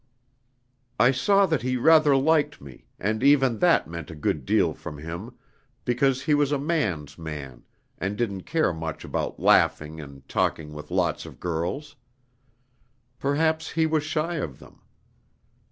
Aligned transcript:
"I 0.99 1.11
saw 1.11 1.45
that 1.45 1.61
he 1.61 1.77
rather 1.77 2.15
liked 2.17 2.59
me, 2.59 2.87
and 2.97 3.21
even 3.21 3.59
that 3.59 3.87
meant 3.87 4.09
a 4.09 4.15
good 4.15 4.45
deal 4.47 4.73
from 4.73 4.97
him, 4.97 5.35
because 5.85 6.23
he 6.23 6.33
was 6.33 6.51
a 6.51 6.57
man's 6.57 7.19
man, 7.19 7.65
and 7.99 8.17
didn't 8.17 8.45
care 8.49 8.73
much 8.73 9.05
about 9.05 9.39
laughing 9.39 10.01
and 10.01 10.27
talking 10.27 10.73
with 10.73 10.89
lots 10.89 11.27
of 11.27 11.39
girls. 11.39 11.97
Perhaps 13.19 13.69
he 13.69 13.85
was 13.85 14.01
shy 14.01 14.37
of 14.37 14.57
them. 14.57 14.81